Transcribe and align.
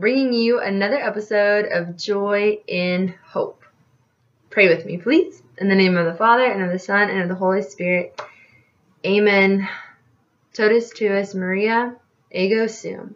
bringing 0.00 0.32
you 0.32 0.58
another 0.60 0.96
episode 0.96 1.66
of 1.66 1.94
Joy 1.94 2.58
in 2.66 3.14
Hope. 3.22 3.62
Pray 4.48 4.74
with 4.74 4.86
me, 4.86 4.96
please. 4.96 5.42
In 5.58 5.68
the 5.68 5.74
name 5.74 5.98
of 5.98 6.06
the 6.06 6.14
Father, 6.14 6.44
and 6.44 6.62
of 6.62 6.72
the 6.72 6.78
Son, 6.78 7.10
and 7.10 7.20
of 7.20 7.28
the 7.28 7.34
Holy 7.34 7.60
Spirit. 7.60 8.18
Amen. 9.04 9.68
Totus 10.54 10.94
tuus 10.94 11.34
Maria, 11.34 11.96
ego 12.32 12.66
sum. 12.66 13.14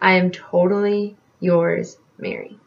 I 0.00 0.12
am 0.12 0.30
totally 0.30 1.18
yours, 1.38 1.98
Mary. 2.16 2.58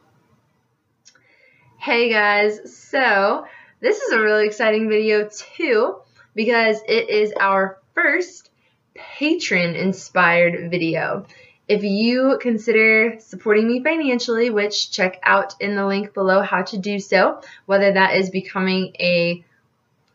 Hey 1.79 2.11
guys, 2.11 2.71
so 2.71 3.47
this 3.79 3.99
is 3.99 4.13
a 4.13 4.21
really 4.21 4.45
exciting 4.45 4.89
video 4.89 5.27
too 5.57 5.95
because 6.35 6.81
it 6.87 7.09
is 7.09 7.33
our 7.33 7.79
first 7.95 8.51
patron 8.93 9.75
inspired 9.75 10.69
video. 10.69 11.25
If 11.69 11.83
you 11.83 12.39
consider 12.41 13.19
supporting 13.19 13.67
me 13.67 13.83
financially, 13.83 14.49
which 14.49 14.89
check 14.89 15.19
out 15.21 15.53
in 15.59 15.75
the 15.75 15.85
link 15.85 16.15
below 16.15 16.41
how 16.41 16.63
to 16.63 16.79
do 16.79 16.99
so, 16.99 17.41
whether 17.67 17.93
that 17.93 18.15
is 18.15 18.31
becoming 18.31 18.95
a 18.99 19.45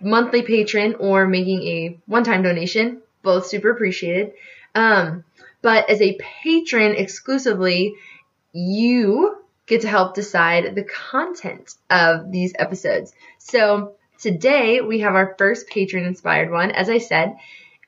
monthly 0.00 0.42
patron 0.42 0.96
or 0.98 1.28
making 1.28 1.62
a 1.62 1.98
one-time 2.06 2.42
donation, 2.42 3.02
both 3.22 3.46
super 3.46 3.70
appreciated. 3.70 4.32
Um, 4.74 5.22
but 5.62 5.88
as 5.88 6.02
a 6.02 6.18
patron 6.42 6.96
exclusively, 6.96 7.94
you 8.52 9.36
get 9.66 9.82
to 9.82 9.88
help 9.88 10.16
decide 10.16 10.74
the 10.74 10.84
content 10.84 11.74
of 11.88 12.32
these 12.32 12.52
episodes. 12.58 13.14
So 13.38 13.94
today 14.18 14.80
we 14.80 15.00
have 15.00 15.14
our 15.14 15.36
first 15.38 15.68
patron 15.68 16.04
inspired 16.04 16.50
one, 16.50 16.72
as 16.72 16.90
I 16.90 16.98
said, 16.98 17.36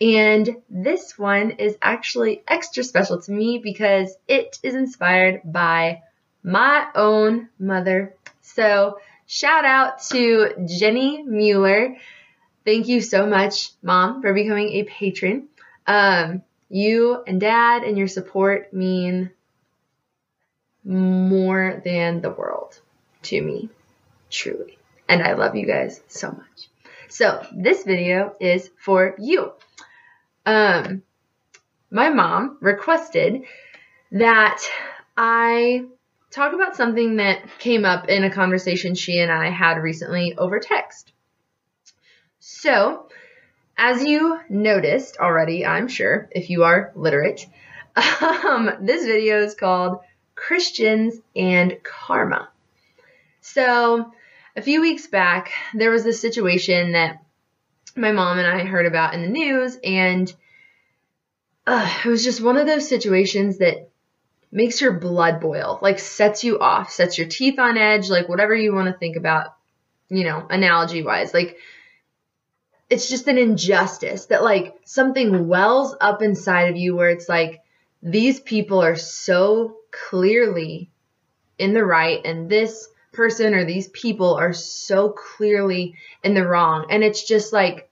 and 0.00 0.56
this 0.68 1.18
one 1.18 1.52
is 1.52 1.76
actually 1.80 2.42
extra 2.46 2.84
special 2.84 3.20
to 3.22 3.32
me 3.32 3.58
because 3.58 4.14
it 4.28 4.58
is 4.62 4.74
inspired 4.74 5.40
by 5.44 6.02
my 6.42 6.86
own 6.94 7.48
mother. 7.58 8.14
So, 8.42 8.98
shout 9.26 9.64
out 9.64 10.02
to 10.10 10.66
Jenny 10.66 11.22
Mueller. 11.22 11.96
Thank 12.64 12.88
you 12.88 13.00
so 13.00 13.26
much, 13.26 13.70
Mom, 13.82 14.20
for 14.20 14.34
becoming 14.34 14.68
a 14.70 14.84
patron. 14.84 15.48
Um, 15.86 16.42
you 16.68 17.22
and 17.26 17.40
Dad 17.40 17.84
and 17.84 17.96
your 17.96 18.08
support 18.08 18.72
mean 18.72 19.30
more 20.84 21.80
than 21.84 22.20
the 22.20 22.30
world 22.30 22.80
to 23.22 23.40
me, 23.40 23.70
truly. 24.30 24.78
And 25.08 25.22
I 25.22 25.34
love 25.34 25.56
you 25.56 25.66
guys 25.66 26.00
so 26.08 26.30
much. 26.30 26.68
So, 27.08 27.46
this 27.52 27.84
video 27.84 28.34
is 28.40 28.70
for 28.78 29.14
you. 29.18 29.52
Um, 30.46 31.02
my 31.90 32.08
mom 32.08 32.58
requested 32.60 33.42
that 34.12 34.62
I 35.16 35.84
talk 36.30 36.52
about 36.52 36.76
something 36.76 37.16
that 37.16 37.58
came 37.58 37.84
up 37.84 38.08
in 38.08 38.24
a 38.24 38.30
conversation 38.30 38.94
she 38.94 39.18
and 39.18 39.30
I 39.30 39.50
had 39.50 39.78
recently 39.78 40.36
over 40.38 40.60
text. 40.60 41.12
So, 42.38 43.08
as 43.76 44.04
you 44.04 44.38
noticed 44.48 45.18
already, 45.18 45.66
I'm 45.66 45.88
sure, 45.88 46.28
if 46.30 46.48
you 46.48 46.62
are 46.62 46.92
literate, 46.94 47.46
um, 48.20 48.70
this 48.82 49.04
video 49.04 49.42
is 49.42 49.54
called 49.54 49.98
Christians 50.34 51.16
and 51.34 51.76
Karma. 51.82 52.48
So, 53.40 54.12
a 54.54 54.62
few 54.62 54.80
weeks 54.80 55.06
back, 55.06 55.50
there 55.74 55.90
was 55.90 56.04
this 56.04 56.20
situation 56.20 56.92
that 56.92 57.22
my 57.96 58.12
mom 58.12 58.38
and 58.38 58.46
I 58.46 58.64
heard 58.64 58.86
about 58.86 59.14
in 59.14 59.22
the 59.22 59.28
news, 59.28 59.78
and 59.82 60.32
uh, 61.66 61.88
it 62.04 62.08
was 62.08 62.22
just 62.22 62.40
one 62.40 62.56
of 62.56 62.66
those 62.66 62.88
situations 62.88 63.58
that 63.58 63.90
makes 64.52 64.80
your 64.80 64.92
blood 64.92 65.40
boil, 65.40 65.78
like 65.82 65.98
sets 65.98 66.44
you 66.44 66.58
off, 66.58 66.90
sets 66.90 67.18
your 67.18 67.26
teeth 67.26 67.58
on 67.58 67.76
edge, 67.76 68.08
like 68.08 68.28
whatever 68.28 68.54
you 68.54 68.74
want 68.74 68.86
to 68.86 68.98
think 68.98 69.16
about, 69.16 69.56
you 70.08 70.24
know, 70.24 70.46
analogy 70.48 71.02
wise. 71.02 71.34
Like, 71.34 71.58
it's 72.88 73.08
just 73.08 73.26
an 73.26 73.38
injustice 73.38 74.26
that, 74.26 74.44
like, 74.44 74.76
something 74.84 75.48
wells 75.48 75.96
up 76.00 76.22
inside 76.22 76.70
of 76.70 76.76
you 76.76 76.94
where 76.94 77.10
it's 77.10 77.28
like, 77.28 77.62
these 78.02 78.38
people 78.38 78.80
are 78.80 78.94
so 78.94 79.78
clearly 79.90 80.90
in 81.58 81.72
the 81.72 81.84
right, 81.84 82.20
and 82.24 82.48
this 82.48 82.88
person 83.12 83.54
or 83.54 83.64
these 83.64 83.88
people 83.88 84.34
are 84.34 84.52
so 84.52 85.08
clearly 85.08 85.94
in 86.22 86.34
the 86.34 86.46
wrong. 86.46 86.86
And 86.90 87.02
it's 87.02 87.26
just 87.26 87.52
like 87.52 87.85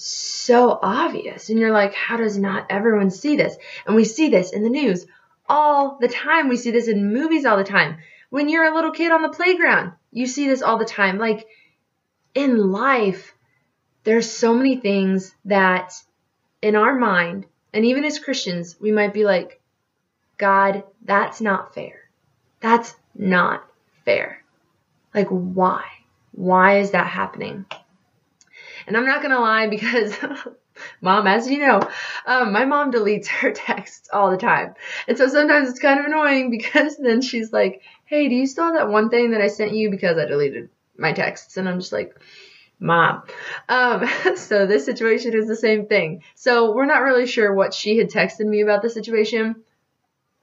so 0.00 0.78
obvious. 0.82 1.50
And 1.50 1.58
you're 1.58 1.72
like, 1.72 1.94
how 1.94 2.16
does 2.16 2.38
not 2.38 2.66
everyone 2.70 3.10
see 3.10 3.36
this? 3.36 3.56
And 3.86 3.94
we 3.94 4.04
see 4.04 4.28
this 4.28 4.52
in 4.52 4.62
the 4.62 4.70
news 4.70 5.06
all 5.48 5.98
the 6.00 6.08
time. 6.08 6.48
We 6.48 6.56
see 6.56 6.70
this 6.70 6.88
in 6.88 7.12
movies 7.12 7.44
all 7.44 7.56
the 7.56 7.64
time. 7.64 7.98
When 8.30 8.48
you're 8.48 8.70
a 8.70 8.74
little 8.74 8.92
kid 8.92 9.12
on 9.12 9.22
the 9.22 9.28
playground, 9.28 9.92
you 10.12 10.26
see 10.26 10.46
this 10.46 10.62
all 10.62 10.78
the 10.78 10.84
time. 10.84 11.18
Like 11.18 11.46
in 12.34 12.70
life, 12.70 13.34
there's 14.04 14.30
so 14.30 14.54
many 14.54 14.76
things 14.76 15.34
that 15.44 15.92
in 16.62 16.76
our 16.76 16.94
mind, 16.94 17.46
and 17.72 17.84
even 17.84 18.04
as 18.04 18.18
Christians, 18.18 18.76
we 18.80 18.92
might 18.92 19.12
be 19.12 19.24
like, 19.24 19.60
God, 20.38 20.84
that's 21.02 21.40
not 21.40 21.74
fair. 21.74 22.08
That's 22.60 22.94
not 23.14 23.64
fair. 24.04 24.42
Like, 25.14 25.28
why? 25.28 25.84
Why 26.32 26.78
is 26.78 26.92
that 26.92 27.06
happening? 27.06 27.66
And 28.90 28.96
I'm 28.96 29.06
not 29.06 29.22
going 29.22 29.30
to 29.30 29.38
lie 29.38 29.68
because 29.68 30.16
mom, 31.00 31.28
as 31.28 31.48
you 31.48 31.64
know, 31.64 31.80
um, 32.26 32.50
my 32.50 32.64
mom 32.64 32.90
deletes 32.90 33.28
her 33.28 33.52
texts 33.54 34.08
all 34.12 34.32
the 34.32 34.36
time. 34.36 34.74
And 35.06 35.16
so 35.16 35.28
sometimes 35.28 35.68
it's 35.68 35.78
kind 35.78 36.00
of 36.00 36.06
annoying 36.06 36.50
because 36.50 36.96
then 36.96 37.22
she's 37.22 37.52
like, 37.52 37.82
hey, 38.04 38.28
do 38.28 38.34
you 38.34 38.48
still 38.48 38.64
have 38.64 38.74
that 38.74 38.88
one 38.88 39.08
thing 39.08 39.30
that 39.30 39.40
I 39.40 39.46
sent 39.46 39.74
you 39.74 39.92
because 39.92 40.18
I 40.18 40.24
deleted 40.24 40.70
my 40.98 41.12
texts? 41.12 41.56
And 41.56 41.68
I'm 41.68 41.78
just 41.78 41.92
like, 41.92 42.16
mom. 42.80 43.22
Um, 43.68 44.08
so 44.34 44.66
this 44.66 44.86
situation 44.86 45.34
is 45.34 45.46
the 45.46 45.54
same 45.54 45.86
thing. 45.86 46.24
So 46.34 46.74
we're 46.74 46.84
not 46.84 47.04
really 47.04 47.28
sure 47.28 47.54
what 47.54 47.72
she 47.72 47.96
had 47.96 48.10
texted 48.10 48.44
me 48.44 48.60
about 48.60 48.82
the 48.82 48.90
situation 48.90 49.62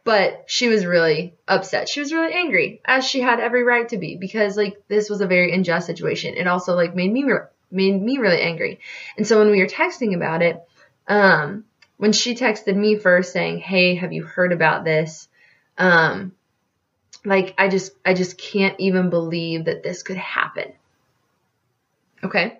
but 0.06 0.46
she 0.47 0.69
was 0.69 0.85
really 0.85 1.35
upset. 1.50 1.90
She 1.90 2.00
was 2.00 2.14
really 2.14 2.34
angry, 2.34 2.79
as 2.85 3.06
she 3.06 3.19
had 3.19 3.41
every 3.41 3.66
right 3.66 3.90
to 3.90 3.97
be, 3.97 4.16
because 4.16 4.56
like 4.56 4.81
this 4.88 5.09
was 5.09 5.19
a 5.19 5.28
very 5.28 5.53
unjust 5.53 5.85
situation. 5.85 6.35
It 6.38 6.47
also 6.47 6.75
like 6.75 6.96
made 6.96 7.12
me 7.12 7.25
made 7.72 8.01
me 8.01 8.17
really 8.17 8.41
angry. 8.41 8.79
And 9.17 9.28
so 9.28 9.39
when 9.39 9.51
we 9.51 9.59
were 9.59 9.67
texting 9.67 10.16
about 10.16 10.41
it, 10.41 10.61
um, 11.07 11.66
when 11.97 12.13
she 12.13 12.35
texted 12.35 12.75
me 12.75 12.97
first 12.97 13.33
saying, 13.33 13.59
"Hey, 13.59 13.95
have 13.95 14.13
you 14.13 14.23
heard 14.23 14.51
about 14.51 14.83
this?" 14.83 15.28
Um, 15.78 16.33
like 17.25 17.53
I 17.57 17.67
just 17.67 17.94
I 18.05 18.13
just 18.13 18.38
can't 18.38 18.79
even 18.79 19.09
believe 19.09 19.66
that 19.66 19.83
this 19.83 20.03
could 20.03 20.17
happen. 20.17 20.73
Okay. 22.23 22.59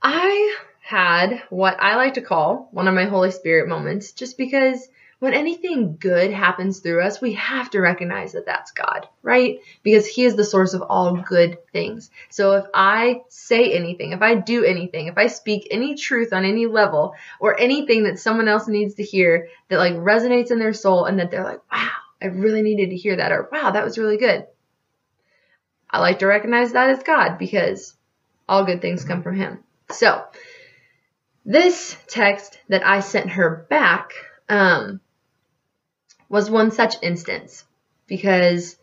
I 0.00 0.56
had 0.80 1.42
what 1.50 1.76
I 1.80 1.96
like 1.96 2.14
to 2.14 2.22
call 2.22 2.68
one 2.72 2.88
of 2.88 2.94
my 2.94 3.04
Holy 3.04 3.30
Spirit 3.30 3.68
moments 3.68 4.12
just 4.12 4.36
because 4.36 4.88
when 5.22 5.34
anything 5.34 5.98
good 6.00 6.32
happens 6.32 6.80
through 6.80 7.00
us, 7.00 7.20
we 7.20 7.34
have 7.34 7.70
to 7.70 7.80
recognize 7.80 8.32
that 8.32 8.44
that's 8.44 8.72
God, 8.72 9.06
right? 9.22 9.60
Because 9.84 10.04
He 10.04 10.24
is 10.24 10.34
the 10.34 10.42
source 10.42 10.74
of 10.74 10.82
all 10.82 11.14
good 11.14 11.58
things. 11.70 12.10
So 12.28 12.54
if 12.54 12.64
I 12.74 13.22
say 13.28 13.72
anything, 13.72 14.10
if 14.10 14.20
I 14.20 14.34
do 14.34 14.64
anything, 14.64 15.06
if 15.06 15.16
I 15.16 15.28
speak 15.28 15.68
any 15.70 15.94
truth 15.94 16.32
on 16.32 16.44
any 16.44 16.66
level 16.66 17.14
or 17.38 17.56
anything 17.56 18.02
that 18.02 18.18
someone 18.18 18.48
else 18.48 18.66
needs 18.66 18.96
to 18.96 19.04
hear 19.04 19.46
that 19.68 19.78
like 19.78 19.92
resonates 19.92 20.50
in 20.50 20.58
their 20.58 20.72
soul 20.72 21.04
and 21.04 21.20
that 21.20 21.30
they're 21.30 21.44
like, 21.44 21.60
wow, 21.72 21.90
I 22.20 22.26
really 22.26 22.62
needed 22.62 22.90
to 22.90 22.96
hear 22.96 23.14
that 23.14 23.30
or 23.30 23.48
wow, 23.52 23.70
that 23.70 23.84
was 23.84 23.98
really 23.98 24.16
good. 24.16 24.48
I 25.88 26.00
like 26.00 26.18
to 26.18 26.26
recognize 26.26 26.72
that 26.72 26.90
as 26.90 27.04
God 27.04 27.38
because 27.38 27.96
all 28.48 28.64
good 28.64 28.82
things 28.82 29.04
come 29.04 29.22
from 29.22 29.36
Him. 29.36 29.62
So 29.92 30.24
this 31.44 31.96
text 32.08 32.58
that 32.70 32.84
I 32.84 32.98
sent 32.98 33.30
her 33.30 33.68
back, 33.70 34.14
um, 34.48 35.00
was 36.32 36.50
one 36.50 36.70
such 36.70 36.94
instance 37.02 37.62
because 38.06 38.76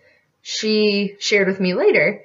she 0.43 1.15
shared 1.19 1.47
with 1.47 1.59
me 1.59 1.73
later 1.73 2.23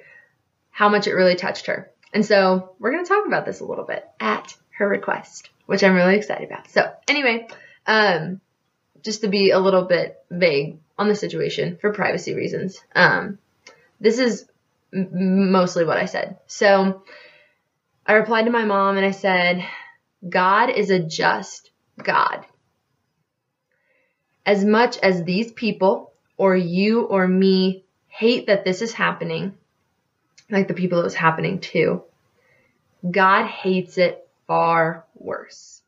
how 0.69 0.87
much 0.87 1.07
it 1.07 1.13
really 1.13 1.35
touched 1.35 1.65
her. 1.65 1.91
And 2.13 2.23
so 2.23 2.75
we're 2.79 2.91
going 2.91 3.03
to 3.03 3.09
talk 3.09 3.25
about 3.25 3.43
this 3.43 3.59
a 3.59 3.65
little 3.65 3.85
bit 3.85 4.07
at 4.19 4.55
her 4.77 4.87
request, 4.87 5.49
which 5.65 5.83
I'm 5.83 5.95
really 5.95 6.15
excited 6.15 6.47
about. 6.47 6.69
So 6.69 6.93
anyway, 7.07 7.47
um, 7.87 8.39
just 9.01 9.21
to 9.21 9.27
be 9.27 9.49
a 9.49 9.59
little 9.59 9.85
bit 9.85 10.15
vague 10.29 10.77
on 10.95 11.07
the 11.07 11.15
situation 11.15 11.77
for 11.81 11.91
privacy 11.91 12.35
reasons, 12.35 12.79
um, 12.95 13.39
this 13.99 14.19
is 14.19 14.45
m- 14.93 15.51
mostly 15.51 15.85
what 15.85 15.97
I 15.97 16.05
said. 16.05 16.37
So 16.45 17.03
I 18.05 18.13
replied 18.13 18.45
to 18.45 18.51
my 18.51 18.63
mom 18.63 18.97
and 18.97 19.05
I 19.05 19.11
said, 19.11 19.65
God 20.27 20.69
is 20.69 20.91
a 20.91 20.99
just 20.99 21.71
God. 21.97 22.45
As 24.45 24.63
much 24.63 24.97
as 24.99 25.23
these 25.23 25.51
people 25.51 26.13
or 26.37 26.55
you 26.55 27.01
or 27.01 27.27
me 27.27 27.83
hate 28.07 28.47
that 28.47 28.63
this 28.63 28.81
is 28.81 28.93
happening, 28.93 29.57
like 30.49 30.67
the 30.67 30.73
people 30.73 30.99
it 30.99 31.03
was 31.03 31.15
happening 31.15 31.59
to, 31.59 32.03
God 33.09 33.47
hates 33.47 33.97
it 33.97 34.27
far 34.45 35.05
worse. 35.15 35.81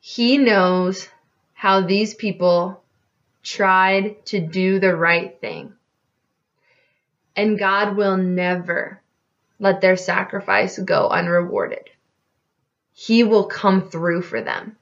He 0.00 0.38
knows 0.38 1.06
how 1.52 1.82
these 1.82 2.14
people 2.14 2.82
tried 3.42 4.24
to 4.26 4.40
do 4.40 4.80
the 4.80 4.96
right 4.96 5.38
thing. 5.38 5.74
And 7.36 7.58
God 7.58 7.94
will 7.96 8.16
never 8.16 9.02
let 9.58 9.82
their 9.82 9.96
sacrifice 9.96 10.78
go 10.78 11.08
unrewarded. 11.08 11.90
He 12.94 13.22
will 13.22 13.44
come 13.44 13.90
through 13.90 14.22
for 14.22 14.40
them. 14.40 14.77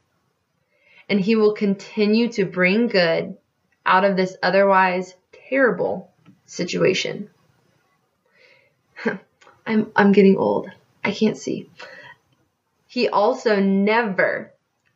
And 1.08 1.20
He 1.20 1.36
will 1.36 1.54
continue 1.54 2.28
to 2.32 2.44
bring 2.44 2.88
good 2.88 3.36
out 3.84 4.04
of 4.04 4.16
this 4.16 4.36
otherwise 4.42 5.14
terrible 5.48 6.12
situation. 6.46 7.30
I'm, 9.66 9.90
I'm 9.94 10.12
getting 10.12 10.36
old. 10.36 10.70
I 11.04 11.12
can't 11.12 11.36
see. 11.36 11.70
He 12.86 13.08
also 13.08 13.60
never 13.60 14.52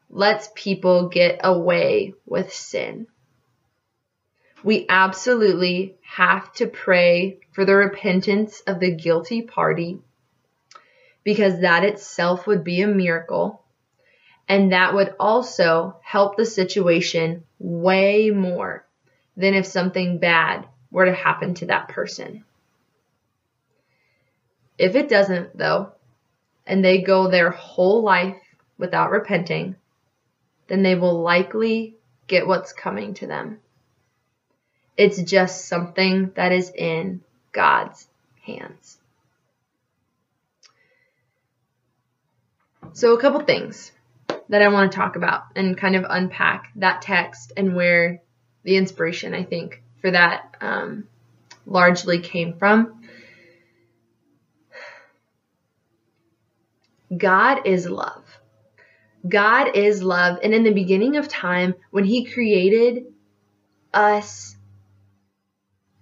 lets 0.08 0.48
people 0.54 1.08
get 1.08 1.40
away 1.44 2.14
with 2.26 2.52
sin. 2.52 3.06
We 4.62 4.86
absolutely 4.88 5.96
have 6.02 6.52
to 6.54 6.66
pray 6.66 7.38
for 7.52 7.64
the 7.64 7.74
repentance 7.74 8.60
of 8.66 8.80
the 8.80 8.94
guilty 8.94 9.42
party 9.42 10.00
because 11.24 11.60
that 11.60 11.84
itself 11.84 12.46
would 12.46 12.64
be 12.64 12.82
a 12.82 12.86
miracle. 12.86 13.59
And 14.50 14.72
that 14.72 14.94
would 14.94 15.14
also 15.20 15.96
help 16.02 16.36
the 16.36 16.44
situation 16.44 17.44
way 17.60 18.30
more 18.30 18.84
than 19.36 19.54
if 19.54 19.64
something 19.64 20.18
bad 20.18 20.66
were 20.90 21.04
to 21.04 21.14
happen 21.14 21.54
to 21.54 21.66
that 21.66 21.86
person. 21.86 22.44
If 24.76 24.96
it 24.96 25.08
doesn't, 25.08 25.56
though, 25.56 25.92
and 26.66 26.84
they 26.84 27.00
go 27.00 27.30
their 27.30 27.50
whole 27.50 28.02
life 28.02 28.42
without 28.76 29.12
repenting, 29.12 29.76
then 30.66 30.82
they 30.82 30.96
will 30.96 31.22
likely 31.22 31.94
get 32.26 32.48
what's 32.48 32.72
coming 32.72 33.14
to 33.14 33.28
them. 33.28 33.60
It's 34.96 35.22
just 35.22 35.68
something 35.68 36.32
that 36.34 36.50
is 36.50 36.72
in 36.74 37.20
God's 37.52 38.08
hands. 38.42 38.98
So, 42.94 43.14
a 43.14 43.20
couple 43.20 43.42
things 43.42 43.92
that 44.50 44.62
I 44.62 44.68
want 44.68 44.90
to 44.90 44.98
talk 44.98 45.14
about 45.14 45.44
and 45.54 45.78
kind 45.78 45.94
of 45.94 46.04
unpack 46.10 46.72
that 46.76 47.02
text 47.02 47.52
and 47.56 47.74
where 47.74 48.20
the 48.64 48.76
inspiration, 48.76 49.32
I 49.32 49.44
think, 49.44 49.80
for 50.00 50.10
that 50.10 50.56
um, 50.60 51.06
largely 51.66 52.18
came 52.18 52.58
from. 52.58 53.00
God 57.16 57.64
is 57.64 57.88
love. 57.88 58.24
God 59.26 59.76
is 59.76 60.02
love. 60.02 60.40
And 60.42 60.52
in 60.52 60.64
the 60.64 60.72
beginning 60.72 61.16
of 61.16 61.28
time, 61.28 61.76
when 61.92 62.04
He 62.04 62.24
created 62.24 63.04
us 63.94 64.56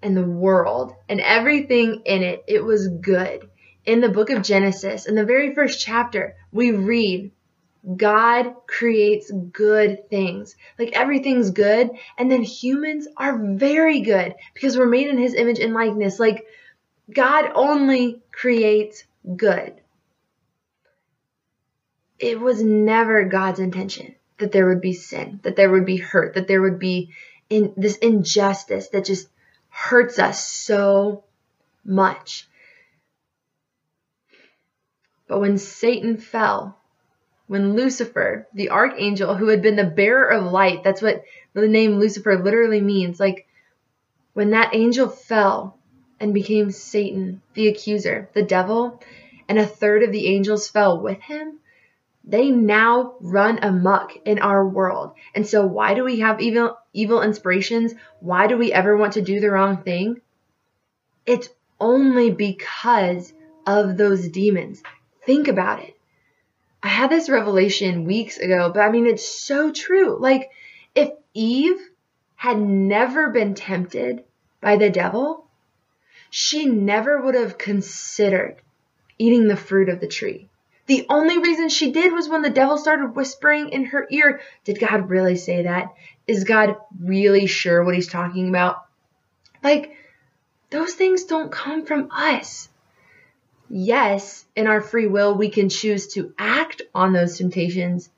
and 0.03 0.17
the 0.17 0.25
world 0.25 0.95
and 1.07 1.21
everything 1.21 2.03
in 2.07 2.23
it, 2.23 2.45
it 2.47 2.65
was 2.65 2.89
good. 2.89 3.51
In 3.85 4.01
the 4.01 4.09
book 4.09 4.31
of 4.31 4.43
Genesis, 4.43 5.05
in 5.05 5.15
the 5.15 5.25
very 5.25 5.55
first 5.55 5.81
chapter, 5.81 6.35
we 6.51 6.71
read 6.71 7.33
God 7.97 8.55
creates 8.67 9.31
good 9.31 10.11
things. 10.11 10.57
Like 10.79 10.93
everything's 10.93 11.51
good. 11.51 11.91
And 12.19 12.31
then 12.31 12.43
humans 12.43 13.09
are 13.17 13.39
very 13.39 14.01
good 14.01 14.35
because 14.55 14.77
we're 14.77 14.87
made 14.87 15.09
in 15.09 15.19
his 15.19 15.35
image 15.35 15.59
and 15.59 15.75
likeness. 15.75 16.19
Like 16.19 16.47
God 17.13 17.51
only 17.55 18.21
creates 18.33 19.05
good 19.37 19.81
it 22.19 22.41
was 22.41 22.63
never 22.63 23.25
God's 23.25 23.61
intention 23.61 24.15
that 24.39 24.53
there 24.53 24.69
would 24.69 24.81
be 24.81 24.93
sin, 24.93 25.41
that 25.43 25.57
there 25.57 25.71
would 25.71 25.87
be 25.87 25.97
hurt, 25.97 26.35
that 26.35 26.49
there 26.49 26.63
would 26.63 26.79
be 26.79 27.13
in 27.49 27.73
this 27.77 27.97
injustice 27.97 28.89
that 28.89 29.05
just 29.05 29.29
hurts 29.69 30.19
us 30.19 30.47
so 30.47 31.25
much. 31.85 32.49
But 35.27 35.41
when 35.41 35.59
Satan 35.59 36.17
fell, 36.19 36.79
when 37.49 37.75
Lucifer, 37.75 38.47
the 38.55 38.71
archangel 38.71 39.35
who 39.35 39.49
had 39.49 39.63
been 39.63 39.77
the 39.77 39.85
bearer 39.85 40.29
of 40.29 40.53
light, 40.53 40.85
that's 40.85 41.03
what 41.03 41.25
the 41.55 41.67
name 41.67 41.99
Lucifer 41.99 42.37
literally 42.37 42.81
means, 42.81 43.19
like 43.19 43.49
when 44.35 44.51
that 44.51 44.75
angel 44.75 45.09
fell 45.09 45.79
and 46.21 46.33
became 46.33 46.71
Satan, 46.71 47.43
the 47.55 47.69
accuser, 47.69 48.29
the 48.35 48.43
devil, 48.43 49.03
and 49.49 49.59
a 49.59 49.67
third 49.67 50.03
of 50.03 50.13
the 50.13 50.27
angels 50.29 50.69
fell 50.69 51.01
with 51.01 51.21
him, 51.21 51.59
they 52.23 52.51
now 52.51 53.15
run 53.21 53.59
amok 53.63 54.13
in 54.27 54.39
our 54.39 54.69
world. 54.69 55.13
And 55.35 55.47
so 55.47 55.67
why 55.67 55.95
do 55.95 56.05
we 56.05 56.21
have 56.21 56.41
evil 56.41 56.79
evil 56.93 57.23
inspirations? 57.23 57.95
Why 58.21 58.47
do 58.47 58.59
we 58.59 58.73
ever 58.73 58.97
want 58.97 59.15
to 59.15 59.23
do 59.23 59.41
the 59.41 59.51
wrong 59.51 59.79
thing? 59.79 60.21
It's 61.25 61.49
only 61.81 62.31
because 62.31 63.33
of 63.67 63.97
those 63.97 64.29
demons. 64.29 64.83
Think 65.25 65.49
about 65.49 65.83
it. 65.83 65.98
I 66.83 66.89
had 66.89 67.11
this 67.11 67.29
revelation 67.29 68.05
weeks 68.05 68.39
ago, 68.39 68.71
but 68.73 68.81
I 68.81 68.91
mean 68.91 69.07
it's 69.07 69.27
so 69.27 69.73
true. 69.73 70.17
Like 70.19 70.51
if 70.95 71.11
Eve 71.35 71.81
had 72.37 72.59
never 72.59 73.31
been 73.31 73.55
tempted 73.55 74.25
by 74.61 74.77
the 74.77 74.91
devil, 74.91 75.47
she 76.31 76.67
never 76.67 77.21
would 77.21 77.35
have 77.35 77.59
considered 77.59 78.61
eating 79.19 79.49
the 79.49 79.57
fruit 79.57 79.89
of 79.89 80.01
the 80.01 80.07
tree. 80.07 80.49
The 80.87 81.05
only 81.11 81.39
reason 81.39 81.69
she 81.69 81.93
did 81.93 82.13
was 82.13 82.29
when 82.29 82.43
the 82.43 82.49
devil 82.49 82.79
started 82.79 83.15
whispering 83.15 83.69
in 83.71 83.87
her 83.87 84.07
ear. 84.11 84.41
Did 84.65 84.81
God 84.81 85.11
really 85.11 85.37
say 85.37 85.65
that? 85.65 85.93
Is 86.27 86.45
God 86.45 86.77
really 86.99 87.47
sure 87.47 87.85
what 87.85 87.95
he's 87.95 88.09
talking 88.09 88.49
about? 88.49 88.87
Like, 89.63 89.97
those 90.71 90.95
things 90.95 91.25
don't 91.25 91.53
come 91.53 91.85
from 91.85 92.09
us. 92.11 92.69
Yes, 93.71 94.47
in 94.57 94.67
our 94.67 94.81
free 94.81 95.07
will, 95.07 95.35
we 95.35 95.51
can 95.51 95.69
choose 95.69 96.09
to 96.09 96.33
act 96.39 96.83
on 96.95 97.13
those 97.13 97.37
temptations, 97.37 98.09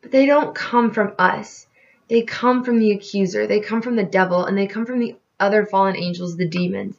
but 0.00 0.10
they 0.10 0.26
don't 0.26 0.54
come 0.54 0.90
from 0.90 1.12
us. 1.18 1.66
They 2.08 2.22
come 2.22 2.64
from 2.64 2.78
the 2.78 2.92
accuser, 2.92 3.46
they 3.46 3.60
come 3.60 3.82
from 3.82 3.96
the 3.96 4.04
devil, 4.04 4.46
and 4.46 4.56
they 4.56 4.66
come 4.66 4.86
from 4.86 5.00
the 5.00 5.16
other 5.38 5.66
fallen 5.66 5.96
angels, 5.96 6.36
the 6.36 6.48
demons. 6.48 6.96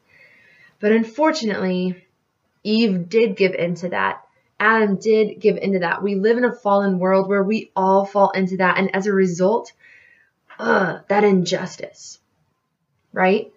But 0.80 0.92
unfortunately, 0.92 2.06
Eve 2.64 3.10
did 3.10 3.36
give 3.36 3.56
in 3.56 3.76
to 3.76 3.90
that. 3.90 4.24
Adam 4.60 4.98
did 4.98 5.40
give 5.40 5.58
into 5.58 5.80
that. 5.80 6.04
We 6.04 6.16
live 6.16 6.38
in 6.38 6.46
a 6.46 6.54
fallen 6.54 7.00
world 7.00 7.28
where 7.28 7.44
we 7.44 7.72
all 7.76 8.06
fall 8.06 8.30
into 8.32 8.58
that. 8.58 8.78
And 8.78 8.94
as 8.96 9.08
a 9.08 9.14
result, 9.14 9.72
ugh, 10.60 11.02
that 11.08 11.24
injustice, 11.24 12.20
right? 13.14 13.52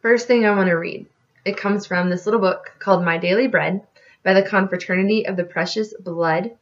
First 0.00 0.26
thing 0.26 0.46
I 0.46 0.54
want 0.54 0.68
to 0.68 0.74
read. 0.74 1.06
It 1.44 1.58
comes 1.58 1.86
from 1.86 2.08
this 2.08 2.24
little 2.24 2.40
book 2.40 2.74
called 2.78 3.04
My 3.04 3.18
Daily 3.18 3.48
Bread 3.48 3.86
by 4.22 4.32
the 4.32 4.42
Confraternity 4.42 5.26
of 5.26 5.36
the 5.36 5.44
Precious 5.44 5.92
Blood. 5.98 6.52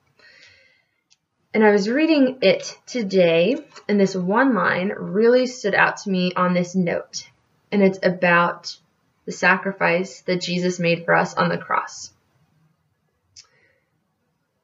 And 1.55 1.65
I 1.65 1.71
was 1.71 1.89
reading 1.89 2.39
it 2.43 2.77
today, 2.87 3.57
and 3.89 4.01
this 4.01 4.17
one 4.17 4.55
line 4.55 4.89
really 4.89 5.47
stood 5.47 5.75
out 5.75 5.99
to 5.99 6.11
me 6.11 6.33
on 6.35 6.55
this 6.55 6.75
note. 6.75 7.29
And 7.71 7.83
it's 7.83 8.01
about 8.03 8.77
the 9.25 9.33
sacrifice 9.33 10.23
that 10.23 10.41
Jesus 10.41 10.81
made 10.81 11.05
for 11.05 11.15
us 11.15 11.35
on 11.35 11.49
the 11.49 11.59
cross. 11.59 12.12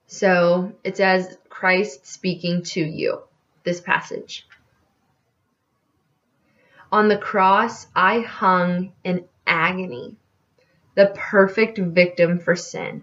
So 0.07 0.73
it's 0.83 1.01
as 1.01 1.39
Christ 1.49 2.07
speaking 2.07 2.63
to 2.63 2.81
you, 2.81 3.21
this 3.63 3.81
passage. 3.81 4.47
On 6.91 7.09
the 7.09 7.19
cross, 7.19 7.87
I 7.95 8.21
hung 8.21 8.93
in 9.05 9.27
agony, 9.49 10.17
the 10.95 11.13
perfect 11.17 11.79
victim 11.79 12.39
for 12.39 12.55
sin. 12.55 13.03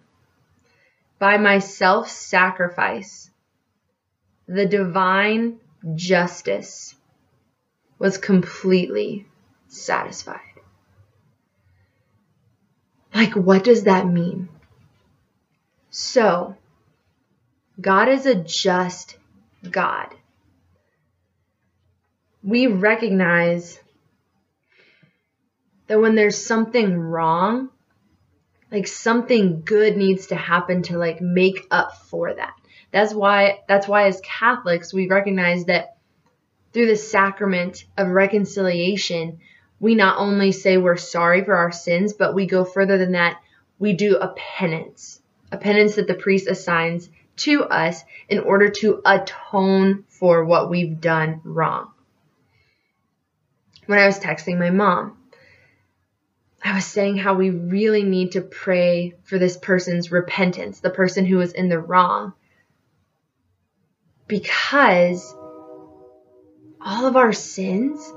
By 1.19 1.37
my 1.37 1.59
self 1.59 2.09
sacrifice, 2.09 3.29
the 4.47 4.65
divine 4.65 5.59
justice 5.95 6.95
was 7.97 8.17
completely 8.17 9.27
satisfied. 9.67 10.39
Like, 13.13 13.33
what 13.33 13.63
does 13.63 13.83
that 13.83 14.05
mean? 14.05 14.49
So, 15.89 16.57
God 17.79 18.09
is 18.09 18.25
a 18.25 18.35
just 18.35 19.17
God. 19.71 20.13
We 22.43 22.67
recognize 22.67 23.79
that 25.87 25.99
when 25.99 26.15
there's 26.15 26.43
something 26.43 26.97
wrong, 26.97 27.69
like 28.71 28.87
something 28.87 29.61
good 29.63 29.95
needs 29.97 30.27
to 30.27 30.35
happen 30.35 30.83
to 30.83 30.97
like 30.97 31.21
make 31.21 31.67
up 31.71 31.95
for 32.09 32.33
that. 32.33 32.53
That's 32.91 33.13
why 33.13 33.59
that's 33.67 33.87
why 33.87 34.07
as 34.07 34.21
Catholics 34.21 34.93
we 34.93 35.07
recognize 35.07 35.65
that 35.65 35.97
through 36.73 36.87
the 36.87 36.95
sacrament 36.95 37.85
of 37.97 38.09
reconciliation, 38.09 39.39
we 39.79 39.95
not 39.95 40.17
only 40.17 40.51
say 40.51 40.77
we're 40.77 40.97
sorry 40.97 41.43
for 41.43 41.55
our 41.55 41.71
sins, 41.71 42.13
but 42.13 42.33
we 42.33 42.45
go 42.45 42.65
further 42.65 42.97
than 42.97 43.13
that. 43.13 43.39
We 43.79 43.93
do 43.93 44.17
a 44.17 44.29
penance, 44.29 45.21
a 45.51 45.57
penance 45.57 45.95
that 45.95 46.07
the 46.07 46.13
priest 46.13 46.47
assigns 46.47 47.09
to 47.37 47.63
us 47.63 48.03
in 48.29 48.39
order 48.39 48.69
to 48.69 49.01
atone 49.05 50.05
for 50.07 50.45
what 50.45 50.69
we've 50.69 50.99
done 50.99 51.41
wrong. 51.43 51.91
When 53.85 53.99
I 53.99 54.05
was 54.05 54.19
texting 54.19 54.57
my 54.57 54.71
mom, 54.71 55.17
I 56.65 56.73
was 56.73 56.85
saying 56.85 57.17
how 57.17 57.35
we 57.35 57.51
really 57.51 58.01
need 58.01 58.31
to 58.31 58.41
pray 58.41 59.13
for 59.21 59.37
this 59.37 59.55
person's 59.55 60.11
repentance, 60.11 60.79
the 60.79 60.89
person 60.89 61.23
who 61.23 61.37
was 61.37 61.53
in 61.53 61.69
the 61.69 61.77
wrong. 61.77 62.33
Because 64.27 65.35
all 66.81 67.05
of 67.05 67.17
our 67.17 67.33
sins, 67.33 68.11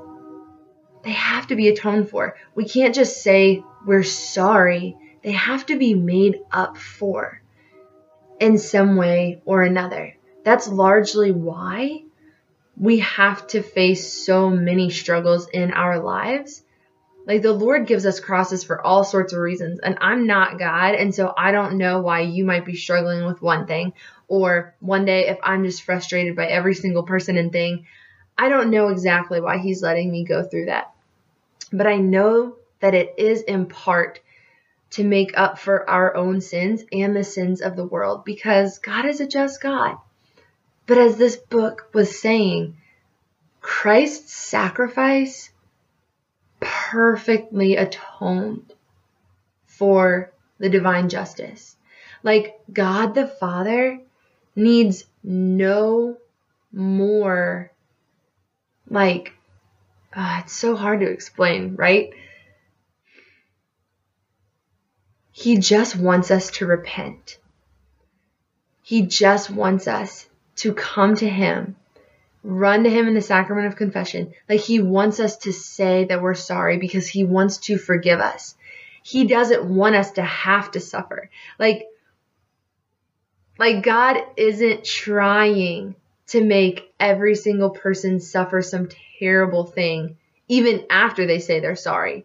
they 1.04 1.10
have 1.10 1.48
to 1.48 1.56
be 1.56 1.68
atoned 1.68 2.08
for. 2.08 2.36
We 2.54 2.64
can't 2.64 2.94
just 2.94 3.22
say 3.22 3.62
we're 3.86 4.02
sorry, 4.02 4.96
they 5.22 5.32
have 5.32 5.66
to 5.66 5.76
be 5.76 5.92
made 5.92 6.40
up 6.50 6.78
for 6.78 7.42
in 8.40 8.56
some 8.56 8.96
way 8.96 9.42
or 9.44 9.62
another. 9.62 10.16
That's 10.42 10.68
largely 10.68 11.32
why 11.32 12.04
we 12.78 13.00
have 13.00 13.46
to 13.48 13.60
face 13.62 14.10
so 14.10 14.48
many 14.48 14.88
struggles 14.88 15.50
in 15.50 15.70
our 15.70 16.00
lives 16.00 16.64
like 17.28 17.42
the 17.42 17.52
Lord 17.52 17.86
gives 17.86 18.06
us 18.06 18.20
crosses 18.20 18.64
for 18.64 18.80
all 18.80 19.04
sorts 19.04 19.34
of 19.34 19.38
reasons. 19.40 19.80
And 19.80 19.98
I'm 20.00 20.26
not 20.26 20.58
God. 20.58 20.94
And 20.94 21.14
so 21.14 21.32
I 21.36 21.52
don't 21.52 21.76
know 21.76 22.00
why 22.00 22.20
you 22.20 22.46
might 22.46 22.64
be 22.64 22.74
struggling 22.74 23.26
with 23.26 23.42
one 23.42 23.66
thing. 23.66 23.92
Or 24.28 24.74
one 24.80 25.04
day, 25.04 25.28
if 25.28 25.38
I'm 25.42 25.62
just 25.64 25.82
frustrated 25.82 26.34
by 26.34 26.46
every 26.46 26.74
single 26.74 27.02
person 27.02 27.36
and 27.36 27.52
thing, 27.52 27.86
I 28.38 28.48
don't 28.48 28.70
know 28.70 28.88
exactly 28.88 29.42
why 29.42 29.58
He's 29.58 29.82
letting 29.82 30.10
me 30.10 30.24
go 30.24 30.42
through 30.42 30.66
that. 30.66 30.94
But 31.70 31.86
I 31.86 31.96
know 31.96 32.56
that 32.80 32.94
it 32.94 33.14
is 33.18 33.42
in 33.42 33.66
part 33.66 34.20
to 34.92 35.04
make 35.04 35.36
up 35.36 35.58
for 35.58 35.88
our 35.88 36.16
own 36.16 36.40
sins 36.40 36.82
and 36.92 37.14
the 37.14 37.24
sins 37.24 37.60
of 37.60 37.76
the 37.76 37.84
world 37.84 38.24
because 38.24 38.78
God 38.78 39.04
is 39.04 39.20
a 39.20 39.26
just 39.26 39.60
God. 39.60 39.98
But 40.86 40.96
as 40.96 41.18
this 41.18 41.36
book 41.36 41.90
was 41.92 42.18
saying, 42.18 42.78
Christ's 43.60 44.34
sacrifice 44.34 45.50
perfectly 46.60 47.76
atoned 47.76 48.72
for 49.66 50.32
the 50.58 50.68
divine 50.68 51.08
justice. 51.08 51.76
Like 52.22 52.58
God 52.72 53.14
the 53.14 53.26
Father 53.26 54.00
needs 54.56 55.04
no 55.22 56.16
more, 56.72 57.70
like, 58.88 59.32
uh, 60.12 60.40
it's 60.42 60.52
so 60.52 60.74
hard 60.74 61.00
to 61.00 61.06
explain, 61.06 61.76
right? 61.76 62.10
He 65.30 65.58
just 65.58 65.94
wants 65.94 66.30
us 66.30 66.50
to 66.52 66.66
repent. 66.66 67.38
He 68.82 69.02
just 69.02 69.50
wants 69.50 69.86
us 69.86 70.26
to 70.56 70.74
come 70.74 71.14
to 71.16 71.28
Him 71.28 71.76
run 72.42 72.84
to 72.84 72.90
him 72.90 73.08
in 73.08 73.14
the 73.14 73.20
sacrament 73.20 73.66
of 73.66 73.76
confession. 73.76 74.32
Like 74.48 74.60
he 74.60 74.80
wants 74.80 75.20
us 75.20 75.38
to 75.38 75.52
say 75.52 76.04
that 76.04 76.22
we're 76.22 76.34
sorry 76.34 76.78
because 76.78 77.08
he 77.08 77.24
wants 77.24 77.58
to 77.58 77.78
forgive 77.78 78.20
us. 78.20 78.54
He 79.02 79.26
doesn't 79.26 79.64
want 79.64 79.96
us 79.96 80.12
to 80.12 80.22
have 80.22 80.70
to 80.72 80.80
suffer. 80.80 81.30
Like, 81.58 81.86
like 83.58 83.82
God 83.82 84.18
isn't 84.36 84.84
trying 84.84 85.94
to 86.28 86.44
make 86.44 86.92
every 87.00 87.34
single 87.34 87.70
person 87.70 88.20
suffer 88.20 88.62
some 88.62 88.88
terrible 89.18 89.64
thing, 89.64 90.16
even 90.46 90.84
after 90.90 91.26
they 91.26 91.40
say 91.40 91.60
they're 91.60 91.76
sorry. 91.76 92.24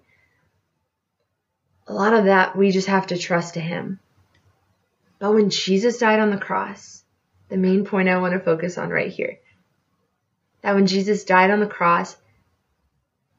A 1.88 1.94
lot 1.94 2.14
of 2.14 2.26
that 2.26 2.56
we 2.56 2.72
just 2.72 2.88
have 2.88 3.08
to 3.08 3.18
trust 3.18 3.56
to 3.56 3.60
him. 3.60 4.00
But 5.20 5.34
when 5.34 5.50
Jesus 5.50 5.98
died 5.98 6.20
on 6.20 6.30
the 6.30 6.38
cross, 6.38 7.04
the 7.50 7.58
main 7.58 7.86
point 7.86 8.10
I 8.10 8.20
want 8.20 8.34
to 8.34 8.40
focus 8.40 8.78
on 8.78 8.90
right 8.90 9.12
here 9.12 9.40
that 10.64 10.74
when 10.74 10.88
Jesus 10.88 11.26
died 11.26 11.52
on 11.52 11.60
the 11.60 11.68
cross, 11.68 12.18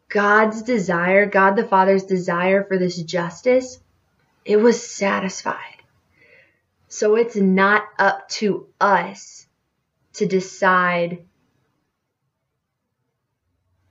God's 0.08 0.62
desire, 0.62 1.26
God 1.26 1.56
the 1.56 1.64
Father's 1.64 2.04
desire 2.04 2.62
for 2.62 2.78
this 2.78 3.02
justice, 3.02 3.80
it 4.44 4.58
was 4.58 4.86
satisfied. 4.86 5.82
So 6.88 7.16
it's 7.16 7.34
not 7.34 7.84
up 7.98 8.28
to 8.28 8.68
us 8.80 9.46
to 10.14 10.26
decide 10.26 11.24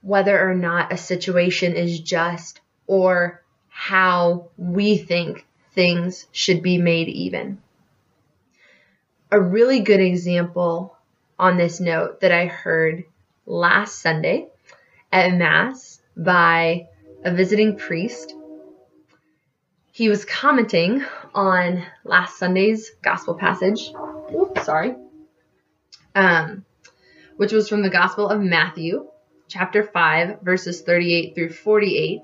whether 0.01 0.49
or 0.49 0.53
not 0.53 0.93
a 0.93 0.97
situation 0.97 1.75
is 1.75 1.99
just 1.99 2.61
or 2.87 3.41
how 3.67 4.49
we 4.57 4.97
think 4.97 5.45
things 5.73 6.27
should 6.31 6.61
be 6.61 6.77
made 6.77 7.09
even. 7.09 7.57
A 9.31 9.41
really 9.41 9.79
good 9.79 9.99
example 9.99 10.95
on 11.39 11.57
this 11.57 11.79
note 11.79 12.21
that 12.21 12.31
I 12.31 12.45
heard 12.45 13.05
last 13.45 14.01
Sunday 14.01 14.47
at 15.11 15.33
Mass 15.33 16.01
by 16.15 16.87
a 17.23 17.33
visiting 17.33 17.77
priest. 17.77 18.33
He 19.91 20.09
was 20.09 20.25
commenting 20.25 21.03
on 21.33 21.83
last 22.03 22.37
Sunday's 22.37 22.91
gospel 23.01 23.35
passage. 23.35 23.91
Oops, 24.33 24.65
sorry. 24.65 24.95
Um, 26.15 26.65
which 27.37 27.51
was 27.51 27.69
from 27.69 27.81
the 27.81 27.89
Gospel 27.89 28.29
of 28.29 28.41
Matthew, 28.41 29.07
chapter 29.47 29.83
5, 29.83 30.41
verses 30.41 30.81
38 30.81 31.35
through 31.35 31.49
48, 31.49 32.21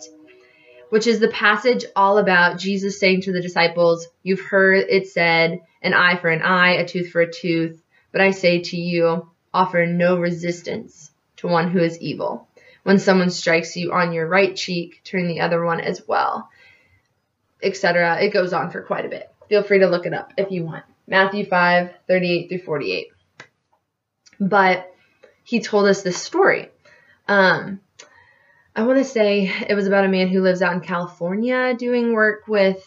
which 0.89 1.07
is 1.07 1.19
the 1.19 1.27
passage 1.27 1.85
all 1.95 2.17
about 2.17 2.59
Jesus 2.59 2.99
saying 2.99 3.21
to 3.21 3.31
the 3.31 3.41
disciples, 3.41 4.07
You've 4.23 4.41
heard 4.41 4.85
it 4.89 5.07
said, 5.07 5.59
an 5.81 5.93
eye 5.93 6.17
for 6.17 6.29
an 6.29 6.41
eye, 6.41 6.73
a 6.73 6.87
tooth 6.87 7.11
for 7.11 7.21
a 7.21 7.31
tooth, 7.31 7.81
but 8.11 8.21
I 8.21 8.31
say 8.31 8.61
to 8.61 8.77
you, 8.77 9.29
offer 9.53 9.85
no 9.85 10.17
resistance 10.19 11.08
to 11.39 11.47
one 11.47 11.71
who 11.71 11.79
is 11.79 11.99
evil. 11.99 12.47
When 12.83 12.99
someone 12.99 13.29
strikes 13.29 13.75
you 13.75 13.91
on 13.91 14.13
your 14.13 14.27
right 14.27 14.55
cheek, 14.55 15.01
turn 15.03 15.27
the 15.27 15.41
other 15.41 15.63
one 15.63 15.79
as 15.79 16.07
well, 16.07 16.49
etc. 17.61 18.21
It 18.21 18.33
goes 18.33 18.53
on 18.53 18.71
for 18.71 18.81
quite 18.81 19.05
a 19.05 19.09
bit. 19.09 19.29
Feel 19.49 19.63
free 19.63 19.79
to 19.79 19.87
look 19.87 20.05
it 20.05 20.13
up 20.13 20.33
if 20.37 20.51
you 20.51 20.63
want. 20.63 20.85
Matthew 21.07 21.45
5, 21.45 21.91
38 22.07 22.49
through 22.49 22.59
48. 22.59 23.07
But 24.39 24.93
he 25.43 25.59
told 25.59 25.87
us 25.87 26.03
this 26.03 26.21
story. 26.21 26.69
Um, 27.27 27.81
I 28.75 28.83
want 28.83 28.99
to 28.99 29.03
say 29.03 29.51
it 29.67 29.75
was 29.75 29.87
about 29.87 30.05
a 30.05 30.09
man 30.09 30.29
who 30.29 30.41
lives 30.41 30.61
out 30.61 30.73
in 30.73 30.81
California 30.81 31.75
doing 31.77 32.13
work 32.13 32.47
with 32.47 32.85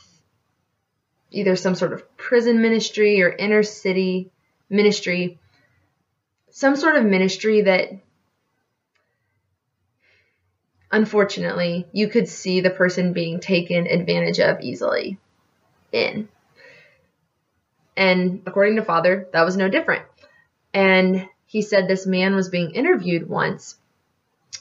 either 1.30 1.56
some 1.56 1.74
sort 1.74 1.92
of 1.92 2.16
prison 2.16 2.62
ministry 2.62 3.22
or 3.22 3.30
inner 3.30 3.62
city 3.62 4.30
ministry, 4.70 5.38
some 6.50 6.76
sort 6.76 6.96
of 6.96 7.04
ministry 7.04 7.62
that 7.62 7.90
unfortunately, 10.92 11.86
you 11.92 12.06
could 12.08 12.28
see 12.28 12.60
the 12.60 12.70
person 12.70 13.14
being 13.14 13.40
taken 13.40 13.86
advantage 13.86 14.38
of 14.38 14.60
easily 14.60 15.18
in. 15.90 16.28
And 17.96 18.42
according 18.46 18.76
to 18.76 18.84
Father, 18.84 19.26
that 19.32 19.44
was 19.44 19.56
no 19.56 19.68
different. 19.68 20.04
And 20.72 21.28
he 21.46 21.62
said 21.62 21.88
this 21.88 22.06
man 22.06 22.34
was 22.34 22.50
being 22.50 22.72
interviewed 22.72 23.28
once. 23.28 23.76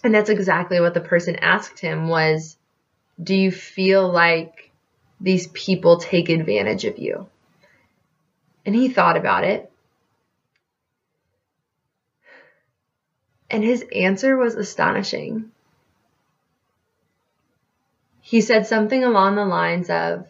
And 0.04 0.16
that's 0.16 0.30
exactly 0.30 0.80
what 0.80 0.94
the 0.94 1.02
person 1.02 1.36
asked 1.36 1.80
him 1.80 2.08
was, 2.08 2.58
do 3.22 3.36
you 3.36 3.52
feel 3.52 4.10
like 4.10 4.72
these 5.20 5.48
people 5.48 5.98
take 5.98 6.30
advantage 6.30 6.86
of 6.86 6.98
you? 6.98 7.28
And 8.66 8.74
he 8.74 8.90
thought 8.90 9.18
about 9.18 9.44
it. 9.44 9.72
And 13.50 13.64
his 13.64 13.86
answer 13.94 14.38
was 14.38 14.56
astonishing 14.56 15.52
he 18.32 18.40
said 18.40 18.66
something 18.66 19.04
along 19.04 19.36
the 19.36 19.44
lines 19.44 19.90
of, 19.90 20.26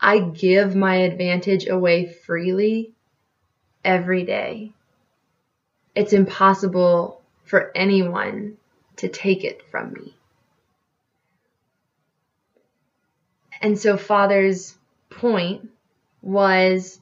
I 0.00 0.18
give 0.18 0.74
my 0.74 0.96
advantage 0.96 1.68
away 1.68 2.12
freely 2.12 2.94
every 3.84 4.24
day. 4.24 4.72
It's 5.94 6.12
impossible 6.12 7.22
for 7.44 7.70
anyone 7.76 8.56
to 8.96 9.06
take 9.06 9.44
it 9.44 9.62
from 9.70 9.92
me. 9.92 10.16
And 13.62 13.78
so, 13.78 13.96
Father's 13.96 14.76
point 15.10 15.70
was 16.22 16.98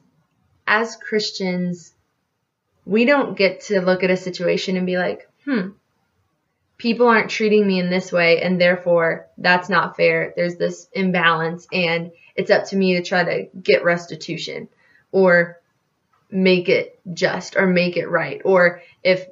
as 0.67 0.95
Christians, 0.97 1.95
we 2.85 3.05
don't 3.05 3.35
get 3.35 3.61
to 3.61 3.81
look 3.81 4.03
at 4.03 4.11
a 4.11 4.17
situation 4.17 4.77
and 4.77 4.85
be 4.85 4.99
like, 4.99 5.27
hmm, 5.45 5.69
people 6.79 7.07
aren't 7.07 7.29
treating 7.29 7.67
me 7.67 7.79
in 7.79 7.91
this 7.91 8.11
way, 8.11 8.41
and 8.41 8.59
therefore 8.59 9.27
that's 9.37 9.69
not 9.69 9.95
fair. 9.95 10.33
There's 10.35 10.55
this 10.55 10.87
imbalance, 10.93 11.67
and 11.71 12.11
it's 12.35 12.49
up 12.49 12.65
to 12.67 12.75
me 12.75 12.95
to 12.95 13.03
try 13.03 13.23
to 13.23 13.49
get 13.61 13.83
restitution 13.83 14.67
or 15.11 15.59
make 16.31 16.69
it 16.69 16.99
just 17.13 17.55
or 17.55 17.67
make 17.67 17.97
it 17.97 18.07
right. 18.07 18.41
Or 18.43 18.81
if 19.03 19.27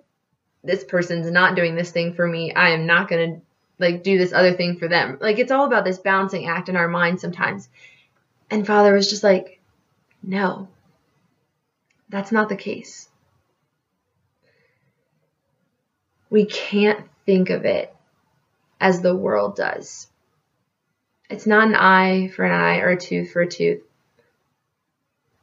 this 0.63 0.83
person's 0.83 1.31
not 1.31 1.55
doing 1.55 1.75
this 1.75 1.91
thing 1.91 2.13
for 2.13 2.27
me, 2.27 2.53
I 2.53 2.71
am 2.71 2.85
not 2.85 3.07
going 3.07 3.35
to 3.35 3.41
like 3.79 4.03
do 4.03 4.17
this 4.17 4.33
other 4.33 4.53
thing 4.53 4.77
for 4.77 4.87
them. 4.87 5.17
Like 5.21 5.39
it's 5.39 5.51
all 5.51 5.65
about 5.65 5.85
this 5.85 5.99
balancing 5.99 6.47
act 6.47 6.67
in 6.67 6.75
our 6.75 6.87
mind 6.87 7.21
sometimes. 7.21 7.69
And 8.49 8.65
Father 8.65 8.93
was 8.93 9.09
just 9.09 9.23
like, 9.23 9.61
no, 10.23 10.67
that's 12.09 12.31
not 12.31 12.49
the 12.49 12.55
case. 12.55 13.07
We 16.29 16.45
can't 16.45 17.05
think 17.27 17.51
of 17.51 17.65
it 17.65 17.93
as 18.79 19.01
the 19.01 19.15
world 19.15 19.55
does. 19.55 20.07
It's 21.29 21.45
not 21.45 21.67
an 21.67 21.75
eye 21.75 22.29
for 22.29 22.45
an 22.45 22.53
eye 22.53 22.79
or 22.79 22.89
a 22.89 22.99
tooth 22.99 23.31
for 23.31 23.41
a 23.41 23.47
tooth. 23.47 23.83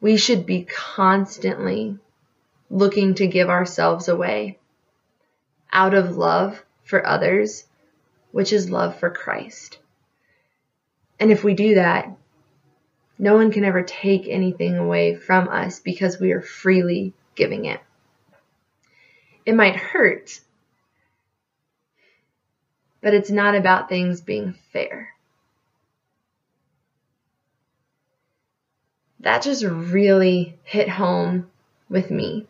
We 0.01 0.17
should 0.17 0.47
be 0.47 0.65
constantly 0.65 1.99
looking 2.71 3.15
to 3.15 3.27
give 3.27 3.51
ourselves 3.51 4.09
away 4.09 4.59
out 5.73 5.95
of 5.95 6.17
love 6.17 6.65
for 6.83 7.07
others 7.07 7.65
which 8.33 8.53
is 8.53 8.71
love 8.71 8.99
for 8.99 9.11
Christ. 9.11 9.79
And 11.21 11.31
if 11.31 11.45
we 11.45 11.55
do 11.55 11.77
that, 11.77 12.11
no 13.19 13.35
one 13.35 13.53
can 13.53 13.65
ever 13.65 13.83
take 13.83 14.27
anything 14.27 14.77
away 14.77 15.15
from 15.15 15.49
us 15.49 15.79
because 15.79 16.19
we 16.19 16.33
are 16.33 16.41
freely 16.41 17.13
giving 17.37 17.67
it. 17.67 17.81
It 19.47 19.55
might 19.55 19.77
hurt, 19.77 20.41
but 23.05 23.13
it's 23.13 23.31
not 23.31 23.55
about 23.55 23.91
things 23.91 24.23
being 24.23 24.55
fair. 24.73 25.11
That 29.21 29.43
just 29.43 29.63
really 29.63 30.59
hit 30.65 30.89
home 30.89 31.51
with 31.91 32.11
me. 32.11 32.47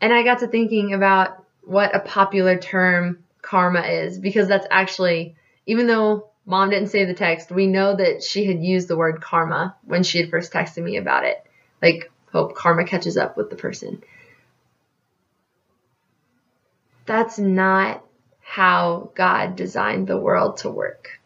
And 0.00 0.12
I 0.12 0.22
got 0.22 0.38
to 0.38 0.46
thinking 0.46 0.94
about 0.94 1.44
what 1.64 1.94
a 1.94 1.98
popular 1.98 2.56
term 2.56 3.24
karma 3.42 3.80
is 3.80 4.16
because 4.16 4.46
that's 4.46 4.66
actually, 4.70 5.34
even 5.66 5.88
though 5.88 6.28
mom 6.46 6.70
didn't 6.70 6.90
say 6.90 7.04
the 7.04 7.12
text, 7.12 7.50
we 7.50 7.66
know 7.66 7.96
that 7.96 8.22
she 8.22 8.44
had 8.44 8.62
used 8.62 8.86
the 8.86 8.96
word 8.96 9.20
karma 9.20 9.74
when 9.84 10.04
she 10.04 10.18
had 10.18 10.30
first 10.30 10.52
texted 10.52 10.84
me 10.84 10.98
about 10.98 11.24
it. 11.24 11.44
Like, 11.82 12.12
hope 12.30 12.54
karma 12.54 12.84
catches 12.84 13.16
up 13.16 13.36
with 13.36 13.50
the 13.50 13.56
person. 13.56 14.04
That's 17.06 17.40
not 17.40 18.04
how 18.42 19.10
God 19.14 19.56
designed 19.56 20.06
the 20.06 20.18
world 20.18 20.58
to 20.58 20.70
work. 20.70 21.20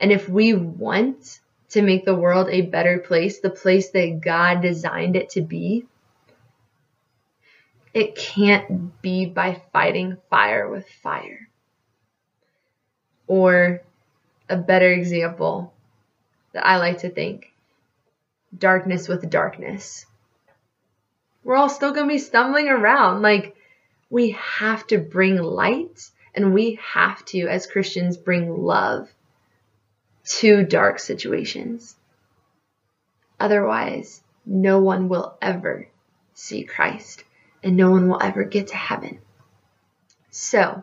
And 0.00 0.10
if 0.10 0.28
we 0.28 0.54
want 0.54 1.40
to 1.70 1.82
make 1.82 2.04
the 2.04 2.14
world 2.14 2.48
a 2.48 2.62
better 2.62 2.98
place, 2.98 3.40
the 3.40 3.50
place 3.50 3.90
that 3.90 4.20
God 4.22 4.62
designed 4.62 5.16
it 5.16 5.30
to 5.30 5.42
be, 5.42 5.86
it 7.92 8.16
can't 8.16 9.00
be 9.02 9.26
by 9.26 9.60
fighting 9.72 10.16
fire 10.30 10.68
with 10.68 10.88
fire. 11.02 11.48
Or 13.26 13.82
a 14.48 14.56
better 14.56 14.90
example 14.90 15.72
that 16.52 16.66
I 16.66 16.78
like 16.78 16.98
to 16.98 17.10
think 17.10 17.52
darkness 18.56 19.08
with 19.08 19.30
darkness. 19.30 20.06
We're 21.44 21.56
all 21.56 21.68
still 21.68 21.92
going 21.92 22.08
to 22.08 22.14
be 22.14 22.18
stumbling 22.18 22.68
around. 22.68 23.22
Like, 23.22 23.56
we 24.08 24.30
have 24.32 24.86
to 24.88 24.98
bring 24.98 25.36
light 25.36 26.10
and 26.34 26.54
we 26.54 26.78
have 26.92 27.24
to, 27.26 27.48
as 27.48 27.66
Christians, 27.66 28.16
bring 28.16 28.62
love 28.62 29.08
to 30.24 30.64
dark 30.64 30.98
situations. 30.98 31.96
Otherwise, 33.38 34.22
no 34.44 34.80
one 34.80 35.08
will 35.08 35.36
ever 35.40 35.88
see 36.34 36.64
Christ 36.64 37.24
and 37.62 37.76
no 37.76 37.90
one 37.90 38.08
will 38.08 38.22
ever 38.22 38.44
get 38.44 38.68
to 38.68 38.76
heaven. 38.76 39.20
So, 40.30 40.82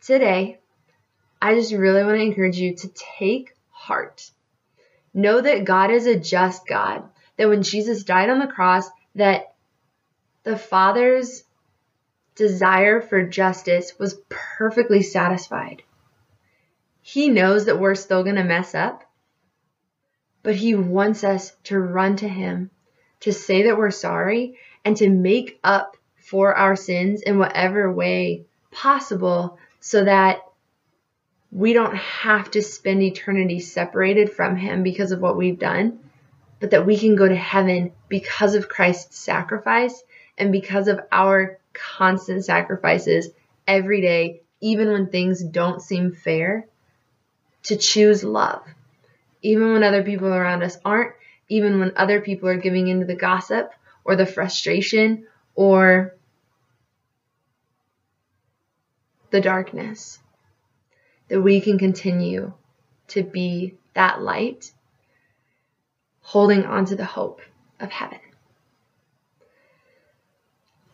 today, 0.00 0.58
I 1.42 1.54
just 1.54 1.72
really 1.72 2.02
want 2.02 2.16
to 2.16 2.22
encourage 2.22 2.58
you 2.58 2.74
to 2.76 2.88
take 3.18 3.54
heart. 3.70 4.30
Know 5.12 5.40
that 5.40 5.64
God 5.64 5.90
is 5.90 6.06
a 6.06 6.18
just 6.18 6.66
God, 6.66 7.04
that 7.36 7.48
when 7.48 7.62
Jesus 7.62 8.04
died 8.04 8.30
on 8.30 8.38
the 8.38 8.46
cross, 8.46 8.88
that 9.14 9.54
the 10.44 10.56
Father's 10.56 11.44
desire 12.34 13.00
for 13.00 13.22
justice 13.22 13.98
was 13.98 14.20
perfectly 14.28 15.02
satisfied. 15.02 15.82
He 17.02 17.28
knows 17.28 17.66
that 17.66 17.78
we're 17.78 17.94
still 17.94 18.22
going 18.22 18.36
to 18.36 18.44
mess 18.44 18.74
up, 18.74 19.04
but 20.42 20.54
He 20.54 20.74
wants 20.74 21.24
us 21.24 21.52
to 21.64 21.78
run 21.78 22.16
to 22.16 22.28
Him, 22.28 22.70
to 23.20 23.32
say 23.32 23.64
that 23.64 23.76
we're 23.76 23.90
sorry, 23.90 24.58
and 24.84 24.96
to 24.98 25.08
make 25.08 25.58
up 25.64 25.96
for 26.16 26.54
our 26.54 26.76
sins 26.76 27.22
in 27.22 27.38
whatever 27.38 27.92
way 27.92 28.44
possible 28.70 29.58
so 29.80 30.04
that 30.04 30.42
we 31.50 31.72
don't 31.72 31.96
have 31.96 32.50
to 32.52 32.62
spend 32.62 33.02
eternity 33.02 33.60
separated 33.60 34.30
from 34.32 34.56
Him 34.56 34.82
because 34.82 35.10
of 35.12 35.20
what 35.20 35.36
we've 35.36 35.58
done, 35.58 35.98
but 36.60 36.70
that 36.70 36.86
we 36.86 36.96
can 36.96 37.16
go 37.16 37.26
to 37.26 37.34
heaven 37.34 37.92
because 38.08 38.54
of 38.54 38.68
Christ's 38.68 39.18
sacrifice 39.18 40.02
and 40.38 40.52
because 40.52 40.88
of 40.88 41.00
our 41.10 41.58
constant 41.96 42.44
sacrifices 42.44 43.30
every 43.66 44.00
day, 44.00 44.42
even 44.60 44.90
when 44.90 45.08
things 45.08 45.42
don't 45.42 45.80
seem 45.80 46.12
fair, 46.12 46.66
to 47.64 47.76
choose 47.76 48.24
love. 48.24 48.62
Even 49.42 49.72
when 49.72 49.82
other 49.82 50.02
people 50.02 50.28
around 50.28 50.62
us 50.62 50.78
aren't, 50.84 51.14
even 51.48 51.80
when 51.80 51.92
other 51.96 52.20
people 52.20 52.48
are 52.48 52.56
giving 52.56 52.88
into 52.88 53.06
the 53.06 53.14
gossip, 53.14 53.72
or 54.04 54.16
the 54.16 54.26
frustration 54.26 55.26
or 55.54 56.16
the 59.30 59.40
darkness. 59.40 60.18
That 61.28 61.40
we 61.40 61.60
can 61.60 61.78
continue 61.78 62.52
to 63.08 63.22
be 63.22 63.74
that 63.94 64.20
light, 64.20 64.72
holding 66.22 66.64
on 66.64 66.86
to 66.86 66.96
the 66.96 67.04
hope 67.04 67.40
of 67.78 67.90
heaven. 67.90 68.18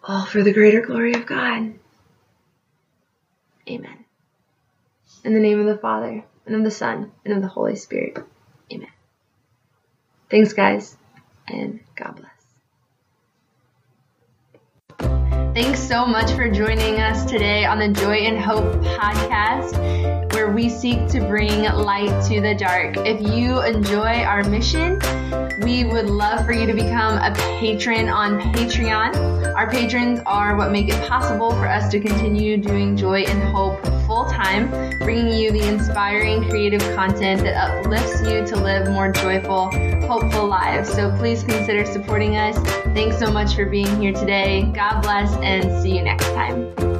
All 0.08 0.24
for 0.24 0.42
the 0.42 0.52
greater 0.52 0.82
glory 0.82 1.14
of 1.14 1.26
God. 1.26 1.74
Amen. 3.68 4.04
In 5.24 5.34
the 5.34 5.40
name 5.40 5.58
of 5.58 5.66
the 5.66 5.76
Father, 5.76 6.22
and 6.46 6.54
of 6.54 6.62
the 6.62 6.70
Son, 6.70 7.10
and 7.24 7.34
of 7.34 7.42
the 7.42 7.48
Holy 7.48 7.74
Spirit. 7.74 8.16
Amen. 8.72 8.92
Thanks, 10.30 10.52
guys, 10.52 10.96
and 11.48 11.80
God 11.96 12.20
bless. 12.20 12.30
Thanks 15.54 15.80
so 15.80 16.06
much 16.06 16.30
for 16.32 16.48
joining 16.48 17.00
us 17.00 17.24
today 17.24 17.64
on 17.64 17.80
the 17.80 17.88
Joy 17.88 18.18
in 18.18 18.36
Hope 18.36 18.74
podcast, 18.84 20.25
we 20.56 20.70
seek 20.70 21.06
to 21.06 21.20
bring 21.20 21.64
light 21.64 22.24
to 22.24 22.40
the 22.40 22.54
dark. 22.54 22.96
If 22.96 23.20
you 23.20 23.60
enjoy 23.60 24.22
our 24.22 24.42
mission, 24.42 24.98
we 25.60 25.84
would 25.84 26.08
love 26.08 26.46
for 26.46 26.52
you 26.52 26.64
to 26.64 26.72
become 26.72 27.18
a 27.18 27.34
patron 27.60 28.08
on 28.08 28.40
Patreon. 28.54 29.54
Our 29.54 29.70
patrons 29.70 30.20
are 30.24 30.56
what 30.56 30.72
make 30.72 30.88
it 30.88 30.98
possible 31.06 31.50
for 31.50 31.68
us 31.68 31.90
to 31.90 32.00
continue 32.00 32.56
doing 32.56 32.96
Joy 32.96 33.24
in 33.24 33.38
Hope 33.52 33.84
full 34.06 34.24
time, 34.24 34.70
bringing 35.00 35.34
you 35.34 35.52
the 35.52 35.68
inspiring 35.68 36.48
creative 36.48 36.80
content 36.94 37.42
that 37.42 37.54
uplifts 37.54 38.22
you 38.22 38.46
to 38.46 38.56
live 38.56 38.88
more 38.88 39.12
joyful, 39.12 39.70
hopeful 40.06 40.46
lives. 40.46 40.90
So 40.90 41.14
please 41.18 41.42
consider 41.42 41.84
supporting 41.84 42.38
us. 42.38 42.56
Thanks 42.94 43.18
so 43.18 43.30
much 43.30 43.54
for 43.54 43.66
being 43.66 44.00
here 44.00 44.12
today. 44.12 44.62
God 44.74 45.02
bless 45.02 45.36
and 45.36 45.82
see 45.82 45.98
you 45.98 46.02
next 46.02 46.24
time. 46.28 46.95